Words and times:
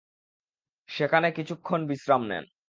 সেখানে 0.89 1.27
কিছুক্ষণ 1.31 1.81
বিশ্রাম 1.87 2.21
নেন। 2.27 2.45